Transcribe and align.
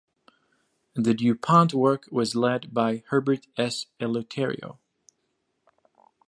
The 0.95 1.13
DuPont 1.13 1.75
work 1.75 2.07
was 2.11 2.35
led 2.35 2.73
by 2.73 3.03
Herbert 3.09 3.45
S. 3.55 3.85
Eleuterio. 3.99 4.79